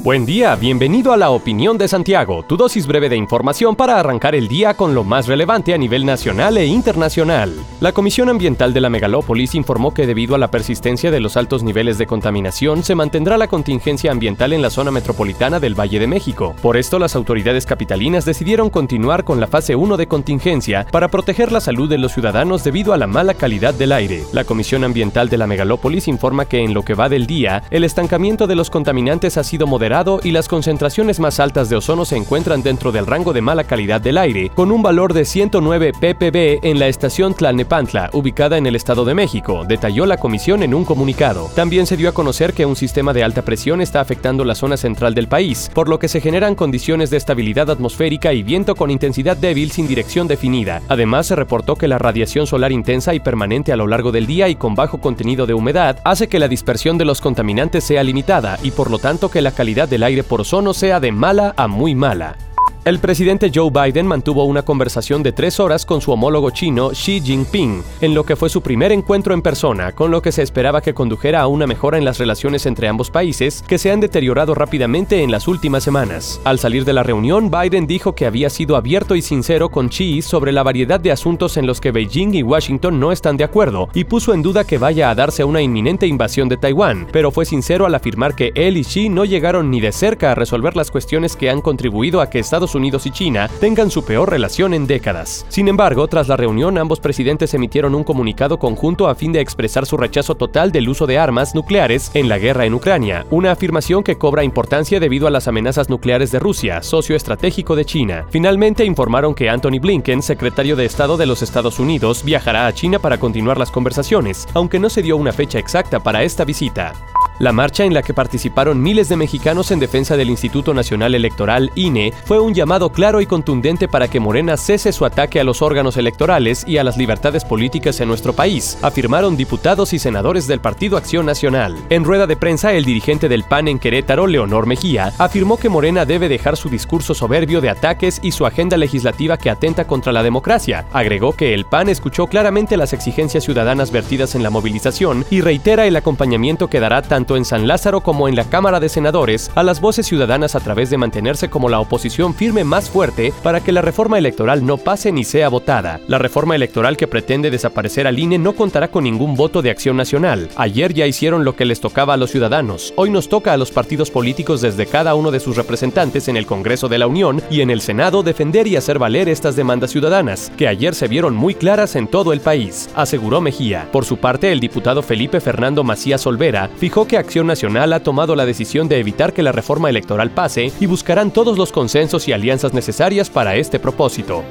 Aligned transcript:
Buen 0.00 0.24
día, 0.24 0.54
bienvenido 0.54 1.12
a 1.12 1.16
la 1.16 1.30
opinión 1.30 1.76
de 1.76 1.88
Santiago, 1.88 2.44
tu 2.44 2.56
dosis 2.56 2.86
breve 2.86 3.08
de 3.08 3.16
información 3.16 3.74
para 3.74 3.98
arrancar 3.98 4.36
el 4.36 4.46
día 4.46 4.74
con 4.74 4.94
lo 4.94 5.02
más 5.02 5.26
relevante 5.26 5.74
a 5.74 5.78
nivel 5.78 6.06
nacional 6.06 6.56
e 6.56 6.66
internacional. 6.66 7.52
La 7.80 7.90
Comisión 7.90 8.28
Ambiental 8.28 8.72
de 8.72 8.80
la 8.80 8.90
Megalópolis 8.90 9.56
informó 9.56 9.92
que 9.92 10.06
debido 10.06 10.36
a 10.36 10.38
la 10.38 10.52
persistencia 10.52 11.10
de 11.10 11.18
los 11.18 11.36
altos 11.36 11.64
niveles 11.64 11.98
de 11.98 12.06
contaminación 12.06 12.84
se 12.84 12.94
mantendrá 12.94 13.36
la 13.36 13.48
contingencia 13.48 14.12
ambiental 14.12 14.52
en 14.52 14.62
la 14.62 14.70
zona 14.70 14.92
metropolitana 14.92 15.58
del 15.58 15.74
Valle 15.74 15.98
de 15.98 16.06
México. 16.06 16.54
Por 16.62 16.76
esto, 16.76 17.00
las 17.00 17.16
autoridades 17.16 17.66
capitalinas 17.66 18.24
decidieron 18.24 18.70
continuar 18.70 19.24
con 19.24 19.40
la 19.40 19.48
fase 19.48 19.74
1 19.74 19.96
de 19.96 20.06
contingencia 20.06 20.86
para 20.92 21.08
proteger 21.08 21.50
la 21.50 21.60
salud 21.60 21.88
de 21.88 21.98
los 21.98 22.12
ciudadanos 22.12 22.62
debido 22.62 22.92
a 22.92 22.98
la 22.98 23.08
mala 23.08 23.34
calidad 23.34 23.74
del 23.74 23.90
aire. 23.90 24.22
La 24.32 24.44
Comisión 24.44 24.84
Ambiental 24.84 25.28
de 25.28 25.38
la 25.38 25.48
Megalópolis 25.48 26.06
informa 26.06 26.44
que 26.44 26.62
en 26.62 26.72
lo 26.72 26.84
que 26.84 26.94
va 26.94 27.08
del 27.08 27.26
día, 27.26 27.64
el 27.72 27.82
estancamiento 27.82 28.46
de 28.46 28.54
los 28.54 28.70
contaminantes 28.70 29.36
ha 29.36 29.42
sido 29.42 29.66
moderado 29.66 29.87
y 30.22 30.32
las 30.32 30.48
concentraciones 30.48 31.18
más 31.18 31.40
altas 31.40 31.70
de 31.70 31.76
ozono 31.76 32.04
se 32.04 32.16
encuentran 32.16 32.62
dentro 32.62 32.92
del 32.92 33.06
rango 33.06 33.32
de 33.32 33.40
mala 33.40 33.64
calidad 33.64 34.02
del 34.02 34.18
aire, 34.18 34.50
con 34.54 34.70
un 34.70 34.82
valor 34.82 35.14
de 35.14 35.24
109 35.24 35.92
ppb 35.98 36.58
en 36.62 36.78
la 36.78 36.88
estación 36.88 37.32
Tlalnepantla, 37.32 38.10
ubicada 38.12 38.58
en 38.58 38.66
el 38.66 38.76
Estado 38.76 39.06
de 39.06 39.14
México, 39.14 39.64
detalló 39.66 40.04
la 40.04 40.18
comisión 40.18 40.62
en 40.62 40.74
un 40.74 40.84
comunicado. 40.84 41.50
También 41.54 41.86
se 41.86 41.96
dio 41.96 42.10
a 42.10 42.12
conocer 42.12 42.52
que 42.52 42.66
un 42.66 42.76
sistema 42.76 43.14
de 43.14 43.24
alta 43.24 43.40
presión 43.40 43.80
está 43.80 44.00
afectando 44.00 44.44
la 44.44 44.54
zona 44.54 44.76
central 44.76 45.14
del 45.14 45.26
país, 45.26 45.70
por 45.72 45.88
lo 45.88 45.98
que 45.98 46.08
se 46.08 46.20
generan 46.20 46.54
condiciones 46.54 47.08
de 47.08 47.16
estabilidad 47.16 47.70
atmosférica 47.70 48.34
y 48.34 48.42
viento 48.42 48.74
con 48.74 48.90
intensidad 48.90 49.38
débil 49.38 49.70
sin 49.70 49.88
dirección 49.88 50.28
definida. 50.28 50.82
Además, 50.88 51.28
se 51.28 51.34
reportó 51.36 51.76
que 51.76 51.88
la 51.88 51.96
radiación 51.96 52.46
solar 52.46 52.72
intensa 52.72 53.14
y 53.14 53.20
permanente 53.20 53.72
a 53.72 53.76
lo 53.76 53.86
largo 53.86 54.12
del 54.12 54.26
día 54.26 54.50
y 54.50 54.56
con 54.56 54.74
bajo 54.74 54.98
contenido 54.98 55.46
de 55.46 55.54
humedad 55.54 55.98
hace 56.04 56.28
que 56.28 56.38
la 56.38 56.48
dispersión 56.48 56.98
de 56.98 57.06
los 57.06 57.22
contaminantes 57.22 57.84
sea 57.84 58.02
limitada 58.02 58.58
y 58.62 58.70
por 58.70 58.90
lo 58.90 58.98
tanto 58.98 59.30
que 59.30 59.40
la 59.40 59.52
calidad 59.52 59.77
del 59.86 60.02
aire 60.02 60.22
por 60.22 60.40
ozono 60.40 60.74
sea 60.74 61.00
de 61.00 61.12
mala 61.12 61.54
a 61.56 61.68
muy 61.68 61.94
mala. 61.94 62.47
El 62.88 63.00
presidente 63.00 63.52
Joe 63.54 63.70
Biden 63.70 64.06
mantuvo 64.06 64.44
una 64.44 64.62
conversación 64.62 65.22
de 65.22 65.32
tres 65.32 65.60
horas 65.60 65.84
con 65.84 66.00
su 66.00 66.10
homólogo 66.10 66.48
chino 66.52 66.88
Xi 66.92 67.20
Jinping, 67.20 67.82
en 68.00 68.14
lo 68.14 68.24
que 68.24 68.34
fue 68.34 68.48
su 68.48 68.62
primer 68.62 68.92
encuentro 68.92 69.34
en 69.34 69.42
persona, 69.42 69.92
con 69.92 70.10
lo 70.10 70.22
que 70.22 70.32
se 70.32 70.42
esperaba 70.42 70.80
que 70.80 70.94
condujera 70.94 71.42
a 71.42 71.48
una 71.48 71.66
mejora 71.66 71.98
en 71.98 72.06
las 72.06 72.16
relaciones 72.16 72.64
entre 72.64 72.88
ambos 72.88 73.10
países 73.10 73.62
que 73.68 73.76
se 73.76 73.90
han 73.90 74.00
deteriorado 74.00 74.54
rápidamente 74.54 75.22
en 75.22 75.30
las 75.30 75.48
últimas 75.48 75.84
semanas. 75.84 76.40
Al 76.44 76.58
salir 76.58 76.86
de 76.86 76.94
la 76.94 77.02
reunión, 77.02 77.50
Biden 77.50 77.86
dijo 77.86 78.14
que 78.14 78.24
había 78.24 78.48
sido 78.48 78.74
abierto 78.74 79.16
y 79.16 79.20
sincero 79.20 79.68
con 79.68 79.90
Xi 79.90 80.22
sobre 80.22 80.52
la 80.52 80.62
variedad 80.62 80.98
de 80.98 81.12
asuntos 81.12 81.58
en 81.58 81.66
los 81.66 81.82
que 81.82 81.92
Beijing 81.92 82.36
y 82.36 82.42
Washington 82.42 82.98
no 82.98 83.12
están 83.12 83.36
de 83.36 83.44
acuerdo, 83.44 83.90
y 83.92 84.04
puso 84.04 84.32
en 84.32 84.40
duda 84.40 84.64
que 84.64 84.78
vaya 84.78 85.10
a 85.10 85.14
darse 85.14 85.44
una 85.44 85.60
inminente 85.60 86.06
invasión 86.06 86.48
de 86.48 86.56
Taiwán, 86.56 87.06
pero 87.12 87.32
fue 87.32 87.44
sincero 87.44 87.84
al 87.84 87.94
afirmar 87.94 88.34
que 88.34 88.50
él 88.54 88.78
y 88.78 88.82
Xi 88.82 89.10
no 89.10 89.26
llegaron 89.26 89.70
ni 89.70 89.82
de 89.82 89.92
cerca 89.92 90.32
a 90.32 90.34
resolver 90.34 90.74
las 90.74 90.90
cuestiones 90.90 91.36
que 91.36 91.50
han 91.50 91.60
contribuido 91.60 92.22
a 92.22 92.30
que 92.30 92.38
Estados 92.38 92.74
Unidos 92.74 92.77
Unidos 92.78 93.04
y 93.04 93.10
China 93.10 93.50
tengan 93.60 93.90
su 93.90 94.02
peor 94.04 94.30
relación 94.30 94.72
en 94.72 94.86
décadas. 94.86 95.44
Sin 95.50 95.68
embargo, 95.68 96.08
tras 96.08 96.28
la 96.28 96.38
reunión, 96.38 96.78
ambos 96.78 97.00
presidentes 97.00 97.52
emitieron 97.52 97.94
un 97.94 98.04
comunicado 98.04 98.58
conjunto 98.58 99.08
a 99.08 99.14
fin 99.14 99.32
de 99.32 99.42
expresar 99.42 99.84
su 99.84 99.98
rechazo 99.98 100.34
total 100.34 100.72
del 100.72 100.88
uso 100.88 101.06
de 101.06 101.18
armas 101.18 101.54
nucleares 101.54 102.10
en 102.14 102.30
la 102.30 102.38
guerra 102.38 102.64
en 102.64 102.72
Ucrania, 102.72 103.26
una 103.28 103.52
afirmación 103.52 104.02
que 104.02 104.16
cobra 104.16 104.44
importancia 104.44 105.00
debido 105.00 105.26
a 105.26 105.30
las 105.30 105.48
amenazas 105.48 105.90
nucleares 105.90 106.30
de 106.32 106.38
Rusia, 106.38 106.82
socio 106.82 107.14
estratégico 107.14 107.76
de 107.76 107.84
China. 107.84 108.24
Finalmente 108.30 108.84
informaron 108.84 109.34
que 109.34 109.50
Anthony 109.50 109.80
Blinken, 109.80 110.22
secretario 110.22 110.76
de 110.76 110.86
Estado 110.86 111.16
de 111.16 111.26
los 111.26 111.42
Estados 111.42 111.78
Unidos, 111.78 112.24
viajará 112.24 112.66
a 112.66 112.72
China 112.72 112.98
para 112.98 113.18
continuar 113.18 113.58
las 113.58 113.70
conversaciones, 113.70 114.46
aunque 114.54 114.78
no 114.78 114.88
se 114.88 115.02
dio 115.02 115.16
una 115.16 115.32
fecha 115.32 115.58
exacta 115.58 116.00
para 116.00 116.22
esta 116.22 116.44
visita. 116.44 116.94
La 117.38 117.52
marcha 117.52 117.84
en 117.84 117.94
la 117.94 118.02
que 118.02 118.14
participaron 118.14 118.82
miles 118.82 119.08
de 119.08 119.16
mexicanos 119.16 119.70
en 119.70 119.78
defensa 119.78 120.16
del 120.16 120.28
Instituto 120.28 120.74
Nacional 120.74 121.14
Electoral 121.14 121.70
INE 121.76 122.12
fue 122.24 122.40
un 122.40 122.52
llamado 122.52 122.90
claro 122.90 123.20
y 123.20 123.26
contundente 123.26 123.86
para 123.86 124.08
que 124.08 124.18
Morena 124.18 124.56
cese 124.56 124.90
su 124.90 125.04
ataque 125.04 125.38
a 125.38 125.44
los 125.44 125.62
órganos 125.62 125.96
electorales 125.96 126.64
y 126.66 126.78
a 126.78 126.84
las 126.84 126.96
libertades 126.96 127.44
políticas 127.44 128.00
en 128.00 128.08
nuestro 128.08 128.32
país, 128.32 128.76
afirmaron 128.82 129.36
diputados 129.36 129.92
y 129.92 130.00
senadores 130.00 130.48
del 130.48 130.58
Partido 130.58 130.96
Acción 130.96 131.26
Nacional. 131.26 131.76
En 131.90 132.02
rueda 132.02 132.26
de 132.26 132.36
prensa, 132.36 132.72
el 132.72 132.84
dirigente 132.84 133.28
del 133.28 133.44
PAN 133.44 133.68
en 133.68 133.78
Querétaro, 133.78 134.26
Leonor 134.26 134.66
Mejía, 134.66 135.12
afirmó 135.18 135.58
que 135.58 135.68
Morena 135.68 136.04
debe 136.04 136.28
dejar 136.28 136.56
su 136.56 136.68
discurso 136.68 137.14
soberbio 137.14 137.60
de 137.60 137.70
ataques 137.70 138.18
y 138.20 138.32
su 138.32 138.46
agenda 138.46 138.76
legislativa 138.76 139.36
que 139.36 139.50
atenta 139.50 139.86
contra 139.86 140.12
la 140.12 140.24
democracia. 140.24 140.86
Agregó 140.92 141.34
que 141.34 141.54
el 141.54 141.66
PAN 141.66 141.88
escuchó 141.88 142.26
claramente 142.26 142.76
las 142.76 142.92
exigencias 142.92 143.44
ciudadanas 143.44 143.92
vertidas 143.92 144.34
en 144.34 144.42
la 144.42 144.50
movilización 144.50 145.24
y 145.30 145.40
reitera 145.40 145.86
el 145.86 145.94
acompañamiento 145.94 146.66
que 146.66 146.80
dará 146.80 147.00
tanto 147.02 147.27
en 147.36 147.44
San 147.44 147.66
Lázaro 147.66 148.00
como 148.00 148.28
en 148.28 148.36
la 148.36 148.44
Cámara 148.44 148.80
de 148.80 148.88
Senadores 148.88 149.50
a 149.54 149.62
las 149.62 149.80
voces 149.80 150.06
ciudadanas 150.06 150.54
a 150.54 150.60
través 150.60 150.90
de 150.90 150.98
mantenerse 150.98 151.50
como 151.50 151.68
la 151.68 151.80
oposición 151.80 152.34
firme 152.34 152.64
más 152.64 152.88
fuerte 152.90 153.32
para 153.42 153.60
que 153.60 153.72
la 153.72 153.82
reforma 153.82 154.18
electoral 154.18 154.64
no 154.64 154.76
pase 154.76 155.12
ni 155.12 155.24
sea 155.24 155.48
votada. 155.48 156.00
La 156.06 156.18
reforma 156.18 156.54
electoral 156.54 156.96
que 156.96 157.06
pretende 157.06 157.50
desaparecer 157.50 158.06
al 158.06 158.18
INE 158.18 158.38
no 158.38 158.54
contará 158.54 158.90
con 158.90 159.04
ningún 159.04 159.34
voto 159.34 159.62
de 159.62 159.70
acción 159.70 159.96
nacional. 159.96 160.48
Ayer 160.56 160.94
ya 160.94 161.06
hicieron 161.06 161.44
lo 161.44 161.56
que 161.56 161.64
les 161.64 161.80
tocaba 161.80 162.14
a 162.14 162.16
los 162.16 162.30
ciudadanos. 162.30 162.92
Hoy 162.96 163.10
nos 163.10 163.28
toca 163.28 163.52
a 163.52 163.56
los 163.56 163.70
partidos 163.70 164.10
políticos 164.10 164.60
desde 164.60 164.86
cada 164.86 165.14
uno 165.14 165.30
de 165.30 165.40
sus 165.40 165.56
representantes 165.56 166.28
en 166.28 166.36
el 166.36 166.46
Congreso 166.46 166.88
de 166.88 166.98
la 166.98 167.06
Unión 167.06 167.42
y 167.50 167.60
en 167.60 167.70
el 167.70 167.80
Senado 167.80 168.22
defender 168.22 168.66
y 168.66 168.76
hacer 168.76 168.98
valer 168.98 169.28
estas 169.28 169.56
demandas 169.56 169.90
ciudadanas, 169.90 170.50
que 170.56 170.68
ayer 170.68 170.94
se 170.94 171.08
vieron 171.08 171.34
muy 171.34 171.54
claras 171.54 171.96
en 171.96 172.08
todo 172.08 172.32
el 172.32 172.40
país, 172.40 172.88
aseguró 172.94 173.40
Mejía. 173.40 173.88
Por 173.92 174.04
su 174.04 174.16
parte, 174.16 174.52
el 174.52 174.60
diputado 174.60 175.02
Felipe 175.02 175.40
Fernando 175.40 175.84
Macías 175.84 176.26
Olvera 176.26 176.70
fijó 176.78 177.06
que 177.06 177.17
Acción 177.18 177.46
Nacional 177.46 177.92
ha 177.92 178.02
tomado 178.02 178.34
la 178.36 178.46
decisión 178.46 178.88
de 178.88 178.98
evitar 178.98 179.32
que 179.32 179.42
la 179.42 179.52
reforma 179.52 179.90
electoral 179.90 180.30
pase 180.30 180.72
y 180.80 180.86
buscarán 180.86 181.30
todos 181.30 181.58
los 181.58 181.72
consensos 181.72 182.28
y 182.28 182.32
alianzas 182.32 182.74
necesarias 182.74 183.30
para 183.30 183.56
este 183.56 183.78
propósito. 183.78 184.44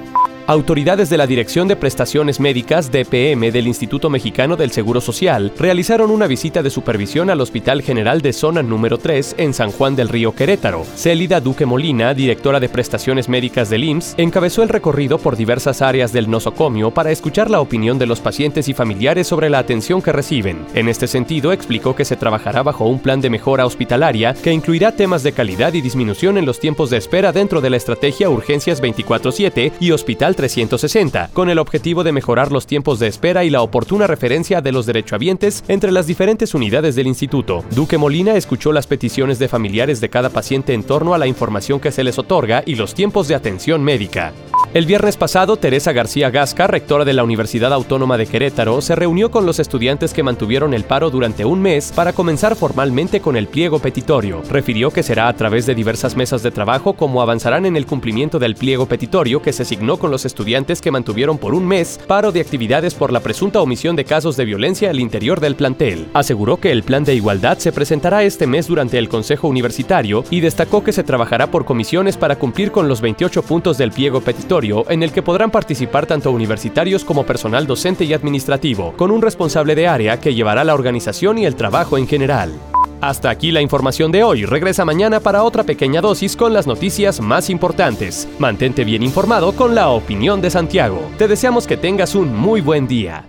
Autoridades 0.50 1.10
de 1.10 1.18
la 1.18 1.28
Dirección 1.28 1.68
de 1.68 1.76
Prestaciones 1.76 2.40
Médicas 2.40 2.90
DPM 2.90 3.52
del 3.52 3.68
Instituto 3.68 4.10
Mexicano 4.10 4.56
del 4.56 4.72
Seguro 4.72 5.02
Social 5.02 5.52
realizaron 5.60 6.10
una 6.10 6.26
visita 6.26 6.64
de 6.64 6.70
supervisión 6.70 7.30
al 7.30 7.42
Hospital 7.42 7.82
General 7.82 8.22
de 8.22 8.32
Zona 8.32 8.64
número 8.64 8.98
3 8.98 9.36
en 9.40 9.54
San 9.54 9.72
Juan 9.72 9.98
del 9.98 10.08
Río 10.08 10.34
Querétaro. 10.34 10.86
Célida 10.96 11.42
Duque 11.42 11.66
Molina, 11.66 12.14
directora 12.14 12.62
de 12.62 12.70
Prestaciones 12.70 13.28
Médicas 13.28 13.70
del 13.70 13.84
IMSS, 13.84 14.16
encabezó 14.18 14.64
el 14.64 14.70
recorrido 14.70 15.18
por 15.18 15.36
diversas 15.36 15.82
áreas 15.82 16.14
del 16.14 16.30
nosocomio 16.30 16.92
para 16.92 17.12
escuchar 17.12 17.50
la 17.50 17.60
opinión 17.60 18.00
de 18.00 18.06
los 18.06 18.22
pacientes 18.22 18.70
y 18.70 18.74
familiares 18.74 19.28
sobre 19.28 19.50
la 19.50 19.60
atención 19.60 20.02
que 20.02 20.14
reciben. 20.14 20.66
En 20.74 20.88
este 20.88 21.08
sentido, 21.08 21.52
explicó 21.52 21.94
que 21.94 22.06
se 22.06 22.16
trabajará 22.16 22.64
bajo 22.64 22.86
un 22.86 23.00
plan 23.02 23.20
de 23.20 23.30
mejora 23.30 23.66
hospitalaria 23.66 24.34
que 24.34 24.54
incluirá 24.54 24.94
temas 24.94 25.24
de 25.24 25.34
calidad 25.34 25.74
y 25.74 25.82
disminución 25.82 26.38
en 26.38 26.46
los 26.46 26.62
tiempos 26.62 26.90
de 26.90 26.96
espera 26.96 27.34
dentro 27.34 27.60
de 27.60 27.70
la 27.70 27.76
estrategia 27.76 28.30
Urgencias 28.30 28.82
24-7 28.82 29.74
y 29.82 29.92
Hospital 29.92 30.37
360, 30.38 31.32
con 31.34 31.50
el 31.50 31.60
objetivo 31.60 32.06
de 32.06 32.14
mejorar 32.14 32.54
los 32.54 32.66
tiempos 32.66 33.00
de 33.00 33.08
espera 33.08 33.44
y 33.44 33.50
la 33.50 33.62
oportuna 33.62 34.08
referencia 34.08 34.62
de 34.62 34.72
los 34.72 34.86
derechohabientes 34.86 35.66
entre 35.68 35.92
las 35.92 36.08
diferentes 36.08 36.54
unidades 36.54 36.96
del 36.96 37.08
instituto. 37.08 37.66
Duque 37.72 37.98
Molina 37.98 38.36
escuchó 38.36 38.72
las 38.72 38.88
peticiones 38.88 39.40
de 39.40 39.50
familiares 39.50 40.00
de 40.00 40.10
cada 40.10 40.30
paciente 40.30 40.74
en 40.74 40.84
torno 40.84 41.14
a 41.14 41.18
la 41.18 41.28
información 41.28 41.82
que 41.82 41.92
se 41.92 42.06
les 42.06 42.18
otorga 42.18 42.64
y 42.66 42.76
los 42.76 42.94
tiempos 42.94 43.28
de 43.28 43.36
atención 43.36 43.84
médica. 43.84 44.32
El 44.78 44.86
viernes 44.86 45.18
pasado, 45.18 45.58
Teresa 45.58 45.92
García 45.92 46.30
Gasca, 46.30 46.68
rectora 46.68 47.04
de 47.04 47.14
la 47.14 47.24
Universidad 47.24 47.74
Autónoma 47.74 48.16
de 48.16 48.28
Querétaro, 48.28 48.80
se 48.80 48.96
reunió 48.96 49.32
con 49.32 49.44
los 49.48 49.58
estudiantes 49.58 50.14
que 50.14 50.22
mantuvieron 50.22 50.76
el 50.76 50.84
paro 50.84 51.10
durante 51.10 51.46
un 51.46 51.64
mes 51.64 51.92
para 51.96 52.14
comenzar 52.14 52.56
formalmente 52.56 53.20
con 53.20 53.36
el 53.38 53.48
pliego 53.48 53.80
petitorio. 53.80 54.44
Refirió 54.52 54.92
que 54.92 55.02
será 55.02 55.30
a 55.30 55.34
través 55.34 55.66
de 55.66 55.74
diversas 55.74 56.16
mesas 56.16 56.44
de 56.44 56.52
trabajo 56.52 56.94
como 56.94 57.24
avanzarán 57.24 57.66
en 57.66 57.76
el 57.76 57.88
cumplimiento 57.88 58.38
del 58.38 58.54
pliego 58.54 58.86
petitorio 58.86 59.42
que 59.42 59.52
se 59.52 59.66
signó 59.66 59.98
con 59.98 60.12
los 60.12 60.26
estudiantes 60.26 60.80
que 60.80 60.92
mantuvieron 60.92 61.40
por 61.40 61.56
un 61.56 61.68
mes 61.68 62.00
paro 62.06 62.32
de 62.32 62.42
actividades 62.42 62.94
por 62.94 63.12
la 63.12 63.22
presunta 63.22 63.62
omisión 63.62 63.96
de 63.96 64.06
casos 64.06 64.38
de 64.38 64.46
violencia 64.46 64.92
al 64.92 65.00
interior 65.00 65.40
del 65.40 65.56
plantel. 65.56 66.08
Aseguró 66.14 66.58
que 66.58 66.72
el 66.72 66.84
plan 66.84 67.04
de 67.04 67.16
igualdad 67.16 67.58
se 67.58 67.72
presentará 67.72 68.22
este 68.22 68.46
mes 68.46 68.68
durante 68.68 69.00
el 69.00 69.10
Consejo 69.10 69.48
Universitario 69.48 70.24
y 70.30 70.40
destacó 70.40 70.84
que 70.84 70.94
se 70.94 71.04
trabajará 71.04 71.50
por 71.50 71.66
comisiones 71.66 72.16
para 72.16 72.36
cumplir 72.36 72.72
con 72.72 72.88
los 72.88 73.02
28 73.02 73.42
puntos 73.42 73.80
del 73.80 73.92
pliego 73.92 74.22
petitorio 74.22 74.67
en 74.90 75.04
el 75.04 75.12
que 75.12 75.22
podrán 75.22 75.52
participar 75.52 76.06
tanto 76.06 76.32
universitarios 76.32 77.04
como 77.04 77.26
personal 77.26 77.66
docente 77.66 78.06
y 78.06 78.14
administrativo, 78.14 78.94
con 78.98 79.12
un 79.12 79.22
responsable 79.22 79.76
de 79.76 79.88
área 79.88 80.20
que 80.20 80.34
llevará 80.34 80.64
la 80.64 80.74
organización 80.74 81.38
y 81.38 81.46
el 81.46 81.56
trabajo 81.56 81.98
en 81.98 82.08
general. 82.08 82.52
Hasta 83.00 83.30
aquí 83.30 83.52
la 83.52 83.62
información 83.62 84.12
de 84.12 84.24
hoy. 84.24 84.46
Regresa 84.46 84.84
mañana 84.84 85.20
para 85.20 85.44
otra 85.44 85.64
pequeña 85.64 86.02
dosis 86.02 86.36
con 86.36 86.54
las 86.54 86.66
noticias 86.66 87.20
más 87.20 87.50
importantes. 87.50 88.28
Mantente 88.40 88.84
bien 88.84 89.04
informado 89.04 89.54
con 89.54 89.76
la 89.76 89.90
opinión 89.90 90.42
de 90.42 90.50
Santiago. 90.50 91.00
Te 91.18 91.28
deseamos 91.28 91.68
que 91.68 91.78
tengas 91.78 92.16
un 92.16 92.36
muy 92.36 92.62
buen 92.62 92.88
día. 92.88 93.26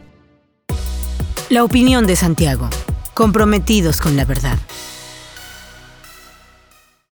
La 1.51 1.65
opinión 1.65 2.07
de 2.07 2.17
Santiago 2.17 2.69
comprometidos 3.19 4.01
con 4.01 4.17
la 4.17 4.25
verdad. 4.25 4.59